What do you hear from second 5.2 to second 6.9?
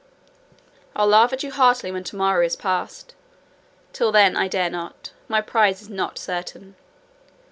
my prize is not certain.